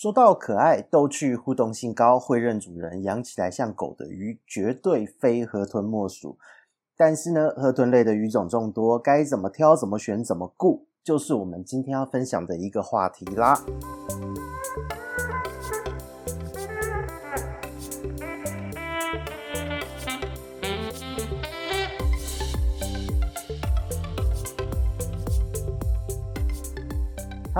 [0.00, 6.38] 说到可爱、逗趣、互动性高、会认主人、养起来像狗的鱼，绝对非河豚莫属。
[6.96, 13.62] 但是呢，河豚类的鱼种众多，该怎么挑、怎么选、怎么顾，就是我们今天要分享的一个话题啦。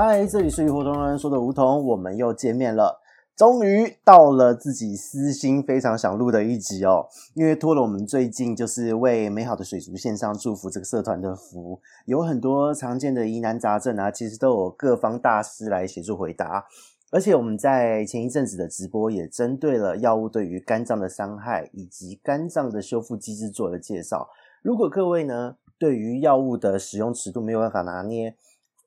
[0.02, 3.02] 嗨，这里是鱼活通人说的梧桐，我们又见面了。
[3.36, 16.64] 终于到了自己私心非常想录的一集哦，因为托了我们最近就是为美好的水族线上祝福这个社团的福，有很多常见的疑难杂症啊，其实都有各方大师来协助回答。
[17.12, 24.30] 而且我们在前一阵子的直播也针对了药物对于肝脏的伤害以及肝脏的修复机制做了介绍。
[24.62, 28.34] 如果各位呢对于药物的使用尺度没有办法拿捏，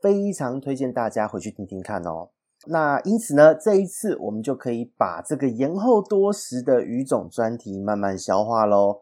[0.03, 2.31] 非常推荐大家回去听听看哦。
[2.67, 8.99] 那因此呢，这一次我们就可以把这个延后多时的鱼种专题慢慢消化喽。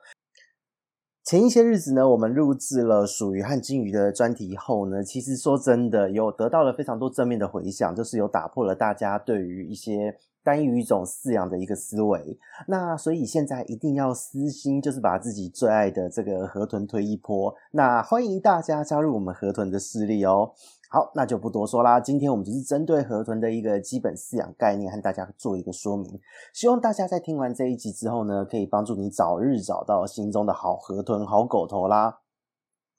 [1.23, 12.39] 前一些日子呢，我们录制了属于汉金鱼的专题后呢，其实说真的，有得到了非常多正面的回响，就是有打破了大家对于一些单一鱼种饲养的一个思维。
[12.67, 17.55] 那所以现在一定要私心，就是把自己最爱的这个河豚推一波。
[17.71, 20.53] 那欢迎大家加入我们河豚的势力哦。
[20.93, 22.01] 好，那就不多说啦。
[22.01, 26.19] 今天我们就是针对河豚的一个基本饲养概念，和大家做一个说明。
[26.53, 32.19] 希望大家在听完这一集之后呢，可以帮助你早日找到心中的好河豚、好狗头啦。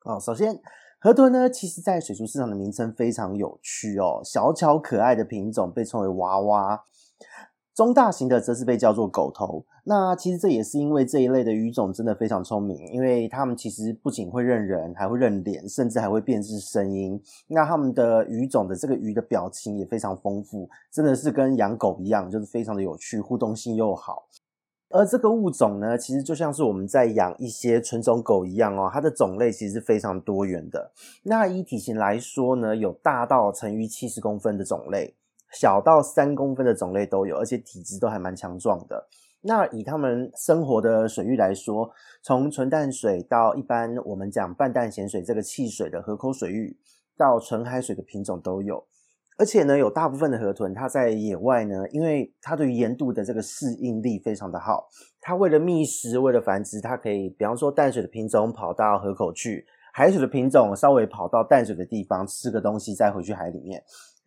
[0.06, 0.58] 哦，首先，
[1.02, 4.22] 河豚呢，其实在水族市场的名称非常有趣哦。
[4.24, 6.84] 小巧可爱的品种被称为娃娃。
[7.74, 17.18] 中大型的则是被叫做狗头，那其实这也是因为这一类的鱼种真的非常聪明，因为它们其实不仅会认人，还会认脸，甚至还会辨识声音。
[17.48, 24.26] 那它们的鱼种的这个鱼的表情也非常丰富，真的是跟养狗一样，就是非常的有趣，互动性又好。
[24.90, 30.92] 而这个物种呢，其实就像是我们在养一些纯种狗一样哦，它的种类其实是非常多元的。
[31.22, 35.14] 那以体型来说呢，有大到成逾七十公分的种类。
[35.52, 39.08] 小到三公分的种类都有，而且体质都还蛮强壮的。
[39.44, 41.90] 那以他们生活的水域来说，
[42.22, 46.78] 从纯淡水到一般我们讲半淡咸水这个汽水的河口水域，
[47.16, 48.86] 到纯海水的品种都有。
[49.38, 54.86] 而且呢，有大部分的河豚，它在野外呢，因为它对于盐度的这个适应力非常的好，
[55.20, 63.82] 它为了觅食，为了繁殖，它可以，比方说淡水的品种跑到河口去，海水的品种稍微跑到淡水的地方吃个东西，再回去海里面。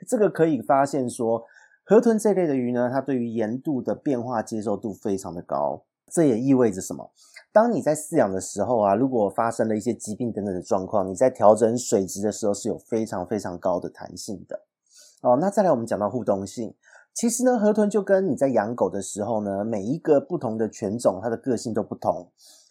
[0.08, 1.44] 这个可以发现说，
[1.84, 5.84] 河豚这类的鱼呢，它对于盐度的变化接受度非常的高。
[6.12, 7.12] 这也意味着什么？
[7.52, 14.62] 当你在饲养的时候啊，如果发生了一些疾病等等的状况，你在调整水质的时候是有非常非常高的弹性的。
[15.22, 16.76] 哦，那再来我们讲到互动性，
[17.14, 22.30] 其实呢，河豚就跟你在养狗的时候呢，每一个不同的犬种，它的个性都不同。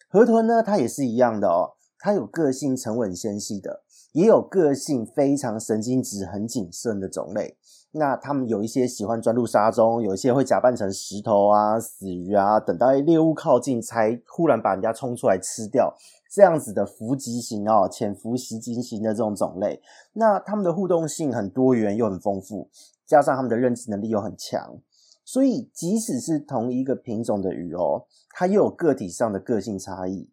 [0.09, 3.83] 河豚呢，它也是一样的哦，它有个性沉稳纤细的。
[4.15, 7.57] 也有个性非常神经质、很谨慎的种类。
[7.91, 15.95] 那他们有一些喜欢钻入沙中，有一些会假扮成石头啊、死鱼啊，等到猎物靠近才忽然把人家冲出来吃掉。
[16.31, 19.81] 这样子的伏击型哦，潜伏袭击型的这种种类，
[20.13, 22.69] 那他们的互动性很多元又很丰富，
[23.07, 24.79] 加上他们的认知能力又很强，
[25.25, 30.29] 所以即使是同一个品种的鱼哦，它又有个体上的个性差异。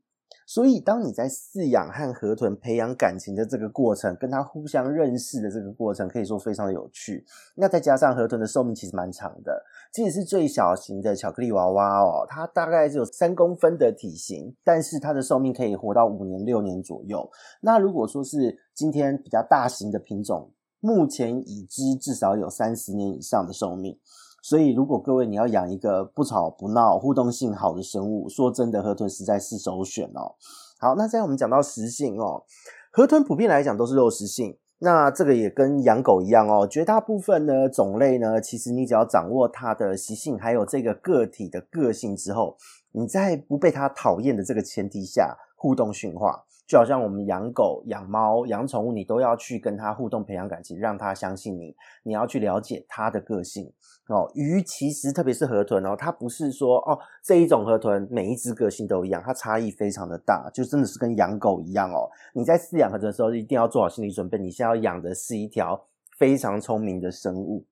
[0.53, 7.23] 所以，当你在饲养和河豚培养感情的这个过程，跟它互相认识的这个过程，可以说非常的有趣。
[7.55, 9.63] 那再加上河豚的寿命其实蛮长的，
[9.93, 17.29] 即使是最小型的巧克力娃娃哦，它大概只有三公分的体型，但是它的寿命可以活到五年六年左右。
[17.61, 20.51] 那如果说是今天比较大型的品种，
[20.81, 23.97] 目前已知至少有三十年以上的寿命。
[24.41, 30.33] 所以，如果各位你要养一个不吵不闹、互动性好的生物，说真的，河豚实在是首选哦。
[30.79, 32.43] 好，那现在我们讲到食性哦，
[32.91, 34.57] 河豚普遍来讲都是肉食性。
[34.83, 42.57] 那这个也跟养狗一样哦，绝大部分呢种类呢，其实你只要掌握它的习性，还有这个个体的个性之后，
[42.93, 46.45] 你在不被它讨厌的这个前提下，互动驯化。
[46.71, 51.75] 就好像我们养狗、养猫、养宠物，你都要去跟它互动，培养感情，让它相信你。
[52.03, 53.69] 你要去了解它的个性
[54.07, 54.31] 哦。
[54.35, 62.09] 鱼其实特别是河豚哦，它不是说哦这一种河豚每一只个性都一样，它差异非常的大，就真的是跟养狗一样哦。
[62.33, 65.87] 你在饲养河豚的时候，一定要做好心理准备，你现在要养的是一条
[66.17, 67.65] 非常聪明的生物。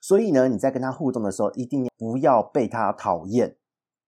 [0.00, 3.56] 所以呢，你在跟它互动的时候，一定不要被它讨厌。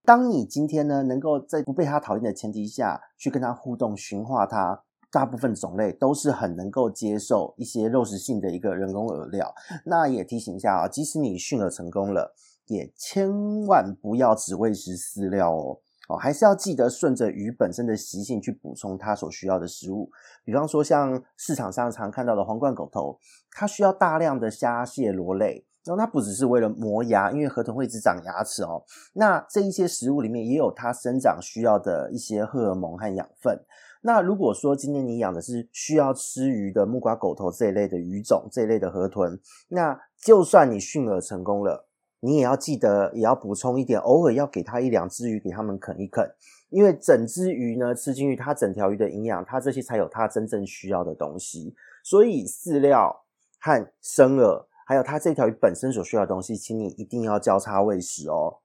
[0.05, 4.83] 当你今天呢，能够在不被他讨厌的前提下去跟他互动、驯化他，
[5.13, 9.55] 大部分种类都是很能够接受一些肉食性的一个人工饵料。
[9.85, 12.35] 那也提醒一下啊，即使你驯饵成功了，
[12.67, 15.79] 也千万不要只喂食饲料哦。
[16.09, 20.11] 哦，还是要记得顺着鱼本身的习性去补充它所需要的食物。
[20.45, 23.17] 比方说，像市场上常看到的皇冠狗头，
[23.53, 25.67] 它需要大量的虾蟹螺类。
[25.85, 28.85] 然后它不只是为了磨牙，因为河豚会一直长牙齿哦。
[29.15, 33.59] 那这一些食物里面也有它生长需要的一些荷尔蒙和养分。
[34.03, 39.39] 那如果说今天你养的是需要吃鱼的木瓜狗头这一类的鱼种，这一类的河豚，
[39.69, 41.87] 那就算你驯饵成功了，
[42.21, 46.31] 你也要记得也要补充一点，偶尔要给它一两只鱼给它们啃一啃，
[46.69, 51.75] 因为整只鱼呢吃进去，它整条鱼的营养，它这些才有它真正需要的东西。
[52.03, 53.25] 所以饲料
[53.61, 54.65] 和生饵。
[54.91, 58.59] 还有它这条鱼本身所需要的东西，请你一定要交叉喂食哦。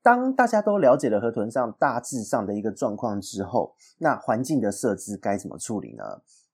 [0.00, 6.04] 当大家都了解了河豚上大致上的一个状况之后，那环境的设置该怎么处理呢？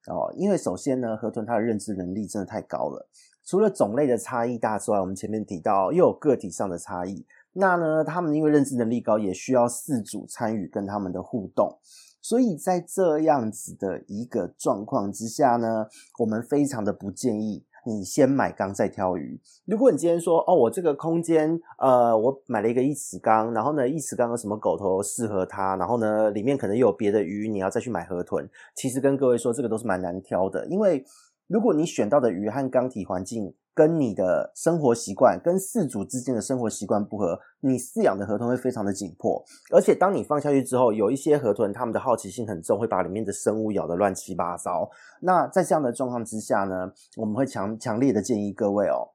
[0.07, 3.07] 哦，因为首先呢，河豚它的认知能力真的太高了。
[3.45, 7.27] 除了种类的差异大之外，我们前面提到又有个体上的差异。
[7.53, 11.79] 那呢，他们因为认知能力高，也需要四组参与跟他们的互动。
[12.23, 15.89] 所以在这样子的一个状况之下呢，
[16.21, 17.67] 我们非常的不建议。
[17.87, 19.41] 你先买缸再挑鱼。
[19.67, 28.49] 如果你今天说哦，我这个空间，呃，我买了一个一尺缸，然后呢，一尺缸有什么狗头适合它，然后呢，里面可能有别的鱼，你要再去买河豚。
[28.75, 31.05] 其实跟各位说，这个都是蛮难挑的，因为
[31.47, 39.45] 如果你选到的鱼和缸体环境，跟你的生活习惯、跟饲主之间的生活习惯不合，你饲养的河豚会非常的紧迫。
[39.73, 44.89] 而且当你放下去之后，有一些河豚它们的好奇心很重，会把里面的生物咬得乱七八糟。
[45.21, 49.11] 那在这样的状况之下呢，我们会强强烈的建议各位哦，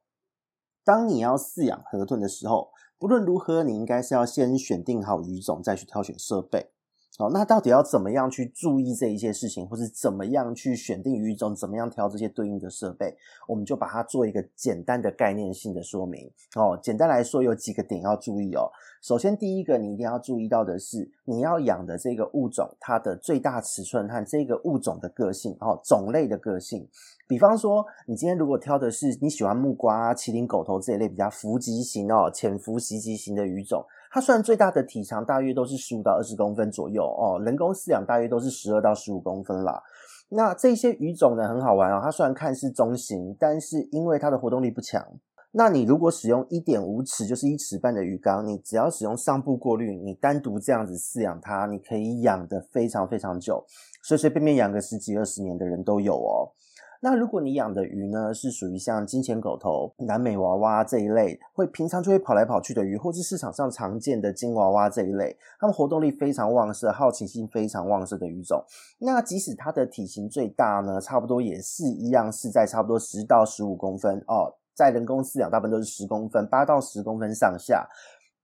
[0.83, 6.71] 当你要饲养河豚的时候，不论如何，你应该是要先选定好鱼种，再去挑选设备。
[7.19, 13.13] 好，那到底要怎么样去注意这一些事情，或是怎么样去选定鱼种，怎么样挑这些对应的设备，
[13.45, 16.31] 我们就把它做一个简单的概念性的说明。
[16.55, 18.71] 哦，简单来说有几个点要注意哦。
[19.01, 26.87] 首先，第一个你一定要注意到的是，你要养的这个物种它的最大尺寸和这个物种的个性，哦，种类的个性。
[27.27, 33.83] 比方说，你今天如果挑的是你喜欢木瓜、麒麟狗头这一类比较伏击型哦，潜伏袭击型的鱼种。
[34.11, 39.81] 它虽然最大的体长大约都是十五到二十公分左右哦，人工饲养大约都是十二到十五公分啦。
[40.29, 45.03] 那这些鱼种呢，很好玩哦，它虽然看似中型，但是因为它的活动力不强，
[45.51, 53.63] 那你如果使用一点五尺，就是一尺半的鱼缸，你只要使用上部过滤，你单独这样子饲养它，你可以养得非常非常久，
[54.03, 56.53] 随随便便养个十几二十年的人都有哦。
[57.01, 68.61] 那如果你养的鱼呢，是属于像金钱狗头、南美娃娃这一类，会平常就会跑来跑去的鱼，或是市场上常见的金娃娃这一类，它们活动力非常旺盛、好奇心非常旺盛的鱼种，
[68.97, 77.87] 那即使它的体型最大呢，差不多也是一样，是在差不多十到十五公分哦，在人工饲养大部分都是十公分，八到十公分上下，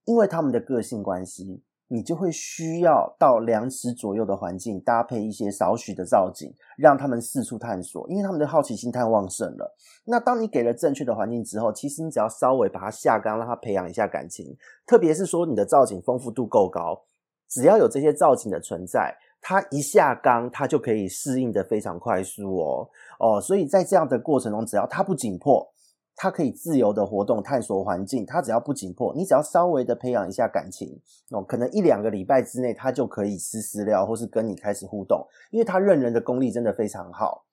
[0.05, 1.61] 因为它们的个性关系。
[1.87, 9.75] 你就会需要到两尺左右的环境，搭配一些少许的造景，让他们四处探索，因为他们的好奇心太旺盛了。
[10.05, 17.03] 那当你给了正确的环境之后，其实你只要稍微把它下缸，让它培养一下感情，特别是说你的造景丰富度够高，
[17.47, 22.89] 只要有这些造景的存在，它一下缸，它就可以适应的非常快速哦
[23.19, 25.71] 哦，所以在这样的过程中，只要它不紧迫。
[26.15, 37.45] 他可以自由的活动、探索环境，他只要不紧迫，你只要稍微的培养一下感情哦，可能一两个礼拜之内，他就可以吃饲料或是跟你开始互动，因为他认人的功力真的非常好，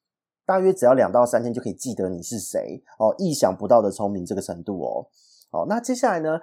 [0.46, 5.06] 大约只要两到三天就可以记得你是谁哦，意想不到的聪明这个程度哦，
[5.50, 6.38] 好，那接下来呢？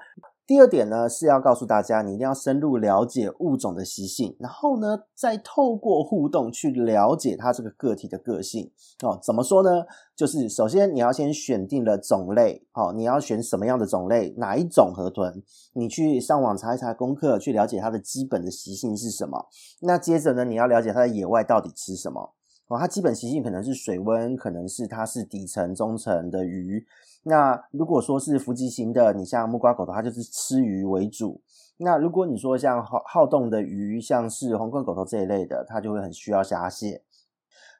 [0.50, 8.72] 第二点呢，是要告诉大家，你一定要深入了解物种的习性，然后呢，再透过互动去了解它这个个体的个性
[9.03, 9.20] 哦。
[9.22, 9.86] 怎么说呢？
[10.15, 15.44] 就是首先你要先选定了种类，哦，你要选什么样的种类，哪一种河豚？
[15.74, 19.46] 你去上网查一查功课，去了解它的基本的习性是什么。
[19.82, 22.34] 那接着呢，你要了解它在野外到底吃什么
[22.70, 22.80] 哦。
[22.80, 26.88] 它基本习性可能是水温，可能是它是底层、中层的鱼。
[27.24, 31.42] 那如果说是伏击型的，你像木瓜狗头，它就是吃鱼为主。
[31.78, 37.04] 那如果你说像好好动的鱼，像是皇冠狗头这一类的，它就会很需要虾蟹。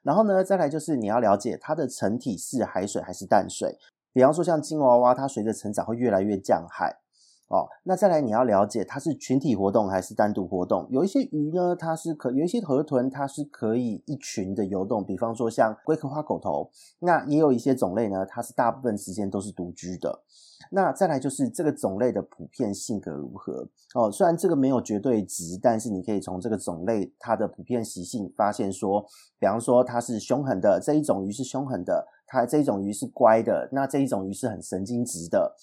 [0.02, 3.76] 然后呢，再来就是你要了解它的成体是海水还是淡水。
[4.12, 6.96] 比方说像金娃娃，它随着成长会越来越降海。
[7.50, 10.86] 哦，那再来你要了解它是群体活动还是单独活动。
[10.88, 16.70] 有一些鱼呢，它是可有一些河豚，它是可以一群的游动，比方说像龟壳花狗头。
[17.00, 20.22] 那也有一些种类呢，它是大部分时间都是独居的。
[20.70, 23.66] 那再来就是这个种类的普遍性格如何
[23.96, 24.08] 哦？
[24.12, 29.04] 虽然这个没有绝对值，但是你可以从这个种类它的普遍习性发现说，
[29.40, 35.56] 比方说它是凶狠的，这一种鱼是凶狠的；它这一种鱼是乖的，那这一种鱼是很神经质的。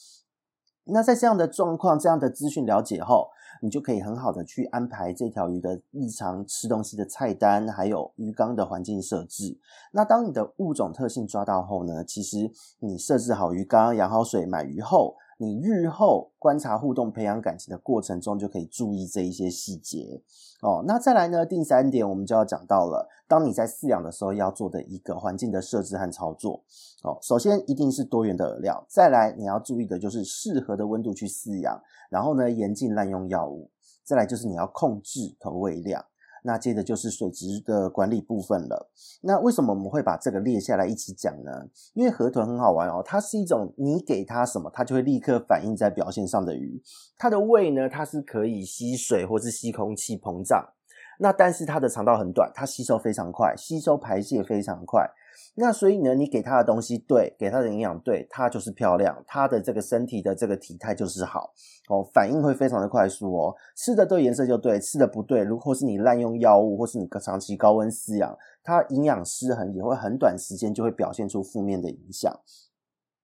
[0.90, 3.30] 那在这样的状况、这样的资讯了解后，
[3.62, 9.58] 你就可以很好的去安排这条鱼的日常吃东西的菜单，还有鱼缸的环境设置。
[9.92, 20.24] 那当你的物种特性抓到后呢，其实你设置好鱼缸、养好水、买鱼后，你日后观察互动、培养感情的过程中，就可以注意这一些细节
[20.62, 20.84] 哦。
[20.88, 26.64] 那再来呢，第三点我们就要讲到了，当你在饲养的时候要做的一个环境的设置和操作
[27.04, 27.20] 哦。
[27.22, 33.70] 首先一定是多元的饵料，再来你要注意的就是适合的温度去饲养，然后呢严禁滥用药物，
[34.04, 36.04] 再来就是你要控制投喂量。
[36.44, 38.90] 那接着就是水质的管理部分了。
[39.22, 41.52] 那为什么我们会把这个列下来一起讲呢？
[41.94, 46.82] 因为河豚很好玩哦，它是一种你给它什么，它就会立刻反应在表现上的鱼。
[47.18, 50.74] 它的胃呢，它是可以吸水或是吸空气膨胀。
[51.20, 55.10] 那但是它的肠道很短，它吸收非常快，吸收排泄非常快。
[55.56, 61.52] 那所以呢，你给它的东西对，给它的营养对，它就是漂亮，它的这个身体的这个体态就是好
[61.90, 63.56] 哦，反应会非常的快速哦。
[63.76, 72.32] 吃的对颜色就对，吃的不对，如果是你滥用药物或是你长期高温饲养，它营养失衡也会很短时间就会表现出负面的影响。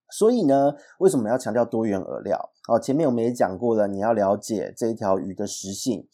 [0.09, 2.51] 所以呢，为什么要强调多元饵料？
[2.67, 6.07] 哦，前面我们也讲过了，你要了解这一条鱼的食性，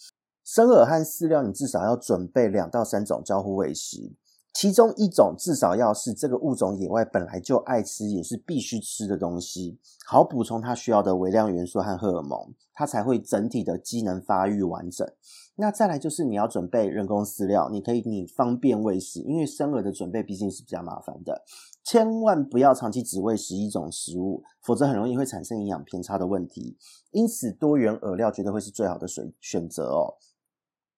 [0.51, 4.15] 生饵和饲料你至少要准备两到三种交互喂食。
[4.51, 9.77] 其中一种至少要是这个物种野外本来就爱吃，也是必须吃的东西，
[10.07, 15.07] 好补充它需要的微量元素和荷尔蒙，它才会整体的机能发育完整。
[15.55, 21.43] 那再来就是你要准备人工饲料，你可以你方便喂食，因为生饵的准备毕竟是比较麻烦的，
[21.83, 26.75] 千万不要长期只喂食一种食物，否则很容易会产生营养偏差的问题。
[27.11, 30.15] 因此，多元饵料绝对会是最好的选选择哦。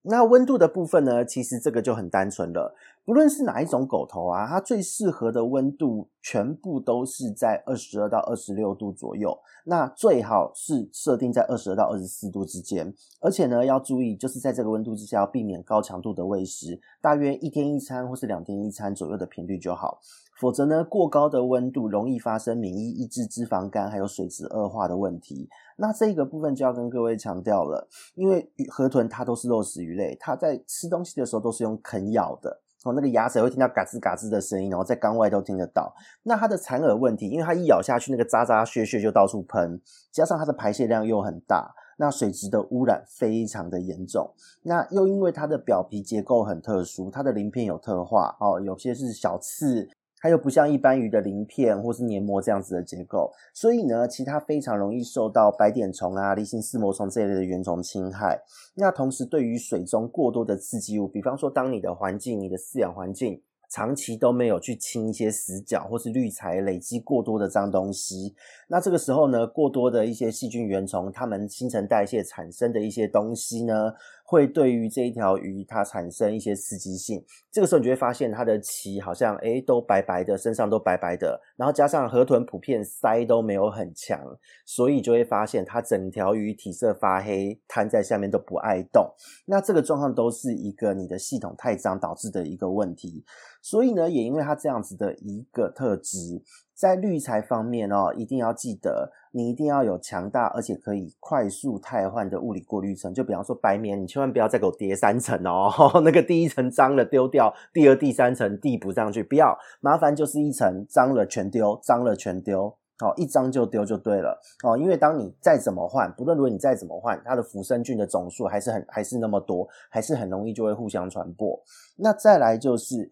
[0.03, 2.75] 那温度的部分呢，其实这个就很单纯了。
[3.03, 9.37] 不论是哪一种狗头啊，它最适合的温度全部都是在二十二到二十六度左右。
[9.65, 12.93] 那最好是设定在二十二到二十四度之间。
[13.19, 19.99] 而且呢，要注意，就是在这个温度之下，要避免高强度的喂食，大约一天一餐或是两天一餐左右的频率就好。
[20.41, 25.47] 否则呢，过高的温度容易发生免疫抑制、脂肪肝还有水质恶化的问题。
[25.77, 35.93] 那这个部分就要跟各位强调了，因为河豚它都是肉食鱼类，它在吃东西的时候都是用啃咬的，哦，那个牙齿会听到嘎吱嘎吱的声音，然后在缸外都听得到。
[36.23, 39.79] 那它的残饵问题，因为它一咬下去，那个渣渣屑屑就到处喷，
[40.11, 44.33] 加上它的排泄量又很大，那水质的污染非常的严重。
[44.63, 49.87] 那又因为它的表皮结构很特殊，它的鳞片有特化，哦，有些是小刺。
[50.21, 58.39] 它又不像一般鱼的鳞片或是黏膜这样子的结构，所以呢，其他非常容易受到白点虫啊、离形丝膜虫这一类的原虫侵害。
[58.75, 68.35] 那同时，对于水中过多的刺激物，比方说，当你的环境、你的饲养环境，长期都没有去清一些死角或是滤材，累积过多的脏东西。
[68.67, 73.93] 那这个时候呢，过多的一些细菌、原虫，它们新陈代谢产生的一些东西呢，
[74.31, 77.21] 会对于这一条鱼它产生一些刺激性。
[77.51, 84.17] 这个时候你就会发现它的鳍好像诶都白白的，身上都白白的，然后加上河豚普遍鳃都没有很强，
[84.65, 89.13] 所以就会发现它整条鱼体色发黑，瘫在下面都不爱动。
[89.45, 93.25] 那这个状况都是一个你的系统太脏导致的一个问题。
[93.61, 96.41] 所以呢，也因为它这样子的一个特质，
[96.81, 103.13] 在滤材方面哦，一定要记得，你一定要有强大而且可以快速汰换的物理过滤层。
[103.13, 105.71] 就比方说白棉，你千万不要再给我叠三层哦，
[106.03, 114.75] 那个第一层脏了丢掉，第二、第三层递补上去，不要麻烦，就是一层脏了全丢，脏了全丢，哦，一脏就丢就对了哦。
[114.75, 121.61] 因为当你再怎么换，不论如果你再怎么换，它的浮生菌的总数还是很还是那么多，还是很容易就会互相传播。
[121.97, 123.11] 那再来就是。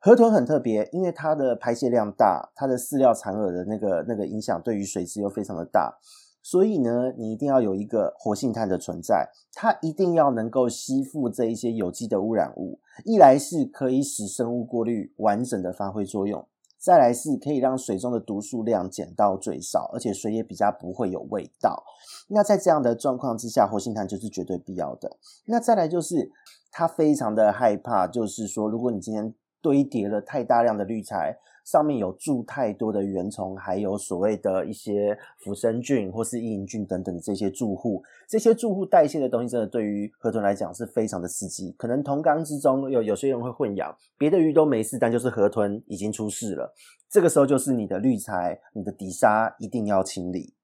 [0.00, 5.98] 河豚很特别，因为它的排泄量大，它的饲料产饵的那个那个影响对于水质又非常的大，
[6.40, 16.46] 所以呢，你一定要有一个活性炭的存在，它一定要能够吸附这一些有机的污染物，一来是可以使生物过滤完整的发挥作用，
[16.78, 21.82] 再来是可以让水中的毒素量减到最少，而且水也比较不会有味道。
[22.28, 25.16] 那在这样的状况之下，活性炭就是绝对必要的。
[25.46, 26.30] 那再来就是
[26.70, 41.74] 它非常的害怕，就是说如果你今天堆叠了太大量的滤材，上面有住太多的原虫，还有所谓的一些腐生菌或是异营菌等等的这些住户，这些住户代谢的东西，真的对于河豚来讲是非常的刺激。
[41.78, 46.74] 可能同缸之中有有些人会混养，别的鱼都没事，但就是河豚已经出事了。
[47.10, 50.54] 这个时候就是你的滤材、你的底沙一定要清理。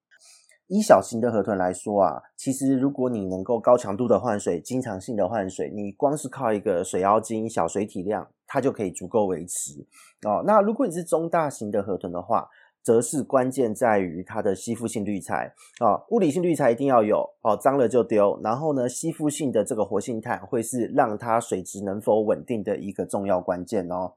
[0.66, 9.86] 以小型的河豚来说啊，其实如果你能够高强度的换水、经常性的换水，你光是靠一个水妖精、小水体量，它就可以足够维持
[10.26, 10.42] 哦。
[10.46, 12.48] 那如果你是中大型的河豚的话，
[12.82, 18.38] 则是关键在于它的吸附性滤材啊，物理性滤材一定要有哦，脏了就丢。
[18.44, 24.12] 然后呢，吸附性的这个活性炭会是让它水质能否稳定的一个重要关键哦。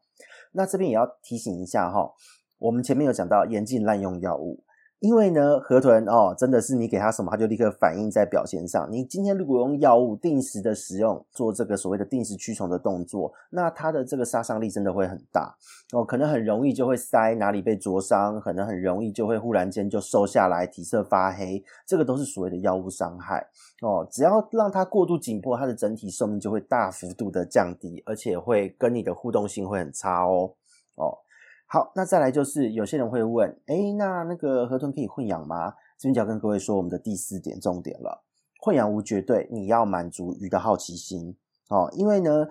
[0.52, 2.14] 那这边也要提醒一下哈，
[2.58, 4.64] 我们前面有讲到严禁滥用药物。
[5.00, 8.92] 因为呢，河豚哦，真的是你给它什么，它就立刻反应在表现上。
[8.92, 15.56] 你今天如果用药物定时的使用，做这个所谓的定时驱虫的动作，那它的这个杀伤力真的会很大
[15.94, 23.48] 哦，可能很容易就会塞哪里被灼伤，可能很容易就会忽然间就瘦下来，体色发黑，这个都是所谓的药物伤害
[23.84, 24.08] 哦。
[24.10, 30.52] 只要让它过度紧迫，它的整体寿命就会大幅度的降低，而且会跟你的互动性会很差哦
[30.96, 31.20] 哦。
[31.70, 35.74] 好，那再来就是有些人会问，诶，那那个河豚可以混养吗？
[36.00, 38.24] 这边就要跟各位说我们的第四点重点了。
[38.62, 41.36] 混养无绝对，你要满足鱼的好奇心
[41.68, 41.92] 哦。
[41.92, 42.48] 因为呢，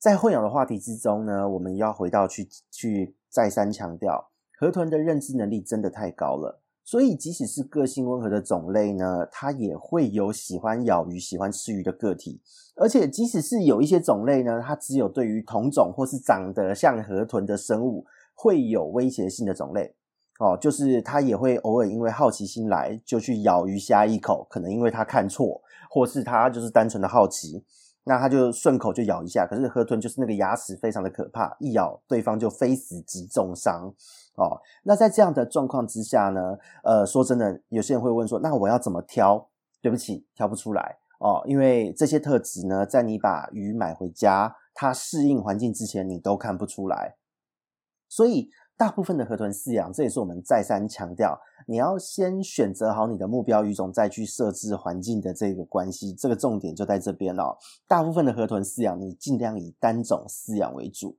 [0.00, 6.60] 在混养的话题之中呢，我们要回到去去再三强调，河豚的认知能力真的太高了。
[6.82, 12.40] 所以即使是个性温和的种类呢，它也会有喜欢咬鱼、喜欢吃鱼的个体。
[12.74, 18.04] 而且即使是有一些种类呢，它只有对于同种或是长得像河豚的生物。
[18.36, 19.96] 会有威胁性的种类
[20.38, 27.64] 哦，就是它也会偶尔因为好奇心来就去咬鱼虾一口，可能因为它看错，或是它就是单纯的好奇，
[28.04, 29.46] 那它就顺口就咬一下。
[29.46, 33.90] 可是河豚就是那个牙齿非常的可怕，一咬对方就非死即重伤
[34.36, 34.60] 哦。
[34.84, 39.48] 那在这样的状况之下呢，呃，说真的，有些人会问说，那我要怎么挑？
[39.82, 47.14] 对不起，挑不出来哦，因为这些特质呢，在你把鱼买回家，它适应环境之前，你都看不出来。
[48.16, 57.54] 所以，大部分的河豚饲养，这也是我们再三强调，你要先选择好你的目标鱼种，再去设置环境的这个关系，这个重点就在这边哦。
[57.86, 61.14] 大部分的河豚饲养，你尽量以单种饲养为主。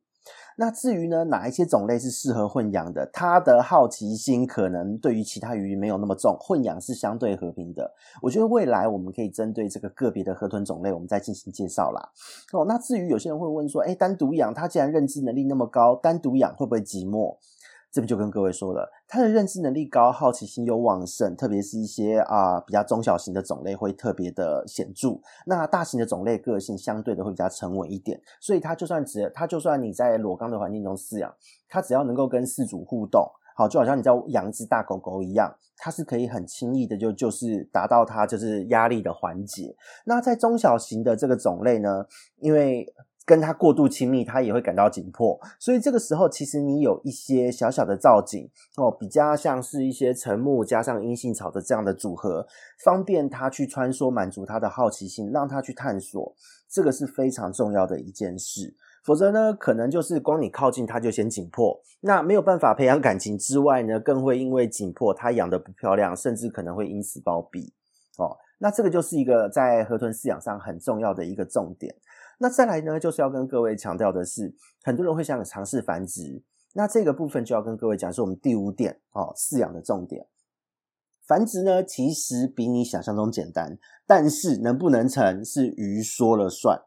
[0.60, 3.08] 那至于呢，哪一些种类是适合混养的？
[3.14, 7.94] 它的好奇心可能对于其他鱼没有那么重，混养是相对和平的。
[8.22, 12.10] 我觉得未来我们可以针对这个个别的河豚种类，我们再进行介绍啦。
[12.54, 17.38] 哦，那至于有些人会问说，诶，单独养它既然认知能力那么高，单独养会不会寂寞？
[17.91, 25.19] 这边就跟各位说了，它的认知能力高，好奇心又旺盛，特别是一些啊、比较中小型的种类会特别的显著。
[25.45, 31.34] 那大型的种类个性相对的会比较沉稳一点，所以它就算只它就算你在裸缸的环境中饲养，
[31.67, 39.76] 它只要能够跟饲主互动，好，就好像你在养一只大狗狗一样，它是可以很轻易的就就是达到它就是压力的缓解。
[40.06, 42.06] 那在中小型的这个种类呢，
[42.39, 42.86] 因为
[43.28, 52.48] 跟它过度亲密，它也会感到紧迫，所以这个时候其实你有一些小小的造景哦，比较像是一些沉木加上阴性草的这样的组合，
[52.86, 56.34] 方便它去穿梭，满足它的好奇心，让它去探索，
[56.70, 58.74] 这个是非常重要的一件事。
[59.04, 67.72] 否则呢，可能就是光你靠近它就先紧迫，那没有办法培养感情之外呢，更会因为紧迫它养得不漂亮，甚至可能会因此暴毙
[68.18, 68.38] 哦。
[68.60, 71.94] 那这个就是一个在河豚饲养上很重要的一个重点。
[72.39, 80.28] 那再来呢，就是要跟各位强调的是，很多人会想尝试繁殖，那这个部分就要跟各位讲，是我们第五点哦，饲养的重点。
[81.28, 86.80] 繁殖呢，其实比你想象中简单，但是能不能成是鱼说了算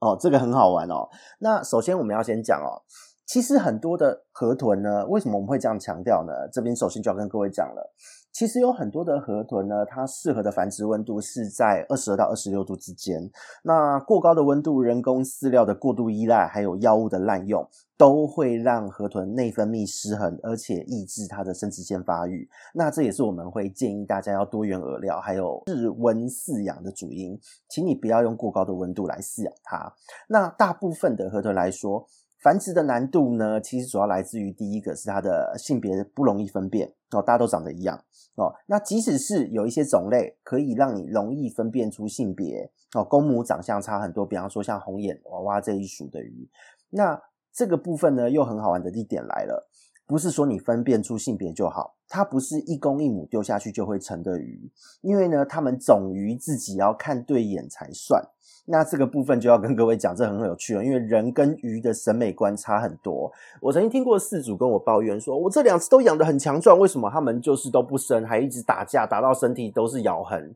[0.00, 1.08] 哦，这个很好玩哦。
[1.38, 2.82] 那首先我们要先讲哦，
[3.26, 6.32] 其实很多的河豚呢，为什么我们会这样强调呢？
[6.52, 7.94] 这边首先就要跟各位讲了。
[8.32, 13.30] 其实有很多的河豚呢，它适合的繁殖温度是在二十二到二十六度之间。
[13.62, 17.68] 那过高的温度、人工饲料的过度依赖，还有药物的滥用，
[17.98, 22.48] 都会让河豚内分泌失衡，而且抑制它的生殖腺发育。
[22.74, 27.38] 那这也是我们会建议大家要多元饵料，还有室温饲养的主因。
[27.68, 29.92] 请你不要用过高的温度来饲养它。
[30.28, 32.06] 那大部分的河豚来说，
[32.40, 38.02] 繁殖的难度呢，其实主要来自于第一个是它的性别不容易分辨哦，大家都长得一样
[38.36, 38.52] 哦。
[38.66, 46.48] 那即使是有一些种类可以让你容易分辨出性别哦，公母长相差很多，比方说像红眼娃娃这一属的鱼，
[46.90, 47.20] 那
[47.52, 49.68] 这个部分呢又很好玩的地点来了，
[50.06, 58.22] 不是说你分辨出性别就好，它不是一公一母丢下去就会成的鱼，因为呢，他们种鱼自己要看对眼才算。
[58.64, 63.32] 那这个部分就要跟各位讲，这很有趣了，因为人跟鱼的审美观差很多。
[63.60, 70.54] 我曾经听过饲主跟我抱怨说，我这两次都养得很强壮，为什么他们就是都不生，还一直打架，打到身体都是咬痕？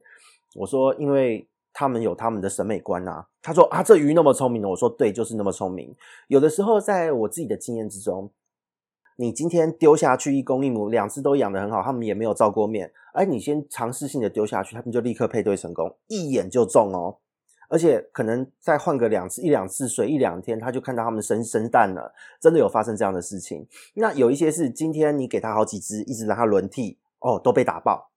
[0.55, 3.27] 我说，因为他们有他们的审美观啊。
[3.43, 5.93] 他说啊，这鱼那么聪明的，我说对，就是那么聪明。
[6.29, 8.31] 有的时候，在我自己的经验之中。
[9.17, 12.93] 你今天丢下去一公一母，两只都养得很好，他们也没有照过面。
[13.15, 17.17] 而你先尝试性的丢下去，他们就立刻配对成功，一眼就中哦。
[17.69, 23.67] 而且可能再换个两次一两次水一两天，他就看到他们生生蛋了，真的有发生这样的事情。
[23.95, 28.11] 那有一些是今天你给他好几只，一直让他轮替，哦，都被打爆。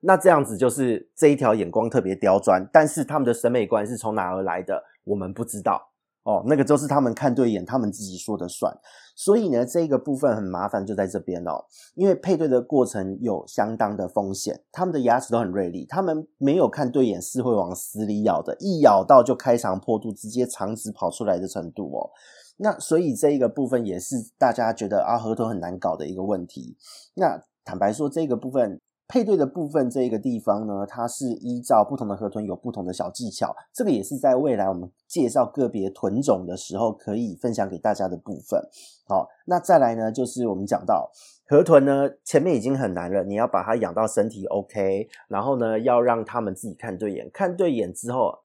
[0.00, 5.87] 那这样子就是这一条眼光特别刁钻，但是他们的审美观是从哪而来的，我们不知道。
[6.28, 8.70] 哦，那个就是他们看对眼，他们自己说的算。
[9.16, 11.64] 所以呢，这个部分很麻烦，就在这边哦。
[11.94, 22.10] 因为配对的过程有相当的风险，他们的牙齿都很锐利，他们没有看对眼是会往死里咬的，一咬到就开肠破肚，直接肠子跑出来的程度哦。
[22.58, 26.76] 那所以这一个部分也是大家觉得啊，河豚很难搞的一个问题。
[27.14, 28.82] 那坦白说，这个部分。
[29.08, 38.62] 配对的部分这一个地方呢，它是依照不同的河豚有不同的小技巧，这个也是在未来我们介绍个别豚种的时候可以分享给大家的部分。
[39.06, 41.10] 好，那再来呢，就是我们讲到
[41.48, 48.40] 河豚呢，前面已经很难了，你要把它养到身体 OK，然后呢，要让它们自己看对眼，看对眼之后。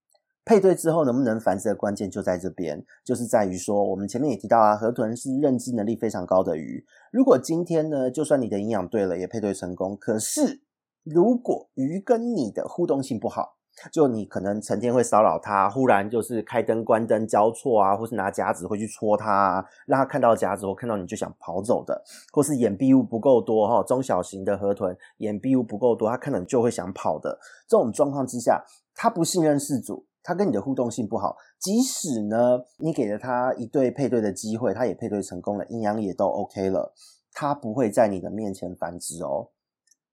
[0.45, 6.85] 配对之后能不能繁殖的关键就在这边，就是在于说，我们前面也提到啊，河豚是认知能力非常高的鱼。
[7.11, 10.61] 如果今天呢，就算你的营养对了，也配对成功，可是
[11.03, 13.55] 如果鱼跟你的互动性不好，
[13.91, 22.03] 就你可能成天会骚扰它，忽然就是开灯关灯交错啊，或是拿夹子会去戳它啊，让它看到夹子或看到你就想跑走的，
[22.33, 27.39] 或是掩蔽物不够多哈，中小型的河豚掩蔽物不够多，它看到你就会想跑的。
[27.67, 28.61] 这种状况之下，
[28.93, 30.05] 它不信任饲主。
[30.23, 36.93] 他跟你的互动性不好，即使呢，你给了他一对配对的机会，他也配对成功了，营养也都 OK 了，
[37.33, 39.49] 他不会在你的面前繁殖哦。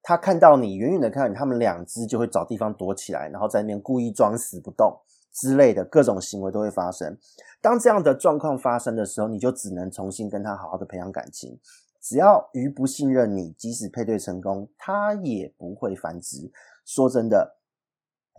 [0.03, 4.93] 他看到你，远远的看到你，他们两只就会找地方躲起来，然后在那边故意装死不动
[5.33, 7.17] 之类的各种行为都会发生。
[7.63, 11.57] 当这样的状况发生的时候，你就只能重新跟他好好的培养感情。
[12.03, 16.51] 只要鱼不信任你，即使配对成功，它也不会繁殖。
[16.85, 17.60] 说真的。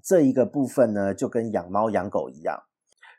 [0.03, 2.63] 这一个部分呢，就跟养猫养狗一样。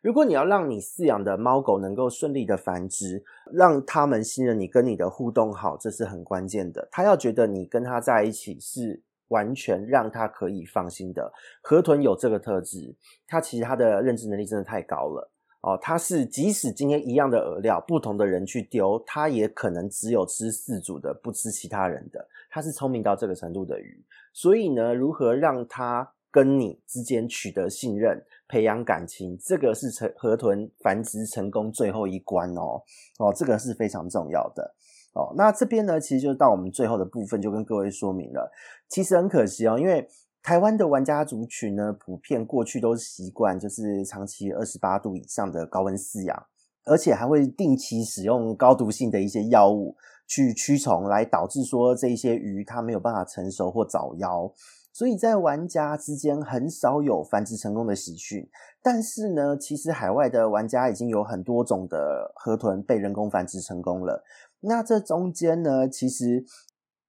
[0.03, 6.89] 如果你要让你饲养的猫狗能够顺利的繁殖，让他们信任你，跟你的互动好，这是很关键的。
[6.91, 11.33] 他要觉得你跟他在一起是完全让他可以放心的。
[11.63, 12.97] 河豚有这个特质，
[13.29, 15.79] 它其实它的认知能力真的太高了哦。
[15.81, 22.27] 它是即使今天一样的饵料，不同的人去丢，它也可能只有吃饲主的，不吃其他人的。
[22.51, 32.83] 它是聪明到这个程度的鱼，所以呢，如何让它跟你之间取得信任、培养感情，这个是成河豚繁殖成功最后一关哦
[33.19, 34.75] 哦，这个是非常重要的
[35.13, 35.35] 哦。
[35.37, 38.51] 那这边呢，其实就到我们最后的部分，就跟各位说明了。
[38.89, 40.09] 其实很可惜哦，因为
[40.43, 46.47] 台湾的玩家族群呢，普遍过去都习惯就是长期二十八度以上的高温饲养，
[46.87, 49.95] 而且还会定期使用高毒性的一些药物
[50.27, 54.51] 去驱虫，来导致说这些鱼它没有办法成熟或早夭。
[54.93, 58.47] 所以在玩家之间很少有繁殖成功的喜讯，
[58.83, 64.23] 但是呢，其实海外的玩家已经有很多种的河豚被人工繁殖成功了。
[64.61, 66.45] 那这中间呢，其实，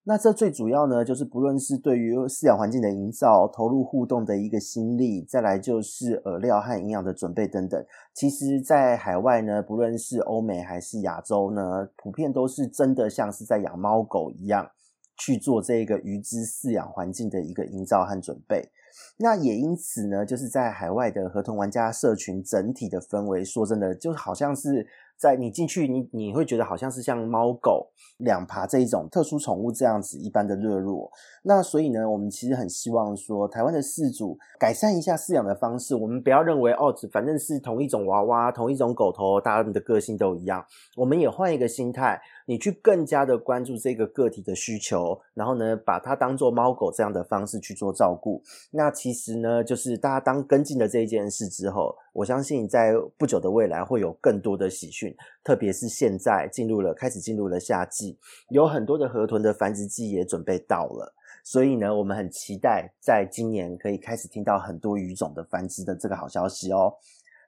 [0.06, 7.86] 那这最主要呢，就是不论是对于饲养环境的营造、投入互动的一个心力，再来就是饵料和营养的准备等等。
[8.14, 14.72] 其实，在海外呢，不论是欧美还是亚洲呢，普遍都是真的像是在养猫狗一样。
[15.18, 18.70] 去做这个鱼只饲养环境的一个营造和准备，
[19.18, 24.88] 那也因此呢，就是在海外的合同玩家社群整体的氛围，说真的，就好像是。
[25.16, 31.10] 在你进去，你你会觉得好像是像猫狗两爬这一种特殊宠物这样子一般的热络。
[31.44, 35.96] 那所以呢，我们其实很希望说，台湾的饲主改善一下饲养的方式。
[35.96, 40.66] 我们不要认为哦，只反正是同一种娃娃、同一种狗头，大家的个性都一样。
[40.98, 48.42] 我们也换一个心态，你去更加的关注这个个体的需求，然后呢，把它当做猫狗这样的方式去做照顾。
[48.72, 51.96] 那其实呢，就是大家当跟进了这一件事之后。
[52.14, 58.16] 我相信在不久的未来会有更多的喜讯，特别是现在进入了开始进入了夏季，
[58.50, 61.12] 有很多的河豚的繁殖季也准备到了，
[61.44, 66.94] 所以呢，我们很期待在今年可以开始听到很多鱼种的繁殖的这个好消息哦。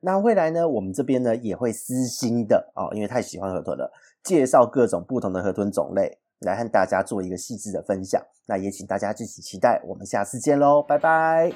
[0.02, 3.92] 那未来呢，我们这边呢也会私心的哦，因为太喜欢河豚了，
[4.26, 8.22] 介绍各种不同的河豚种类，来和大家做一个细致的分享。
[8.48, 11.54] 那也请大家敬请期待，我们下次见喽，拜拜。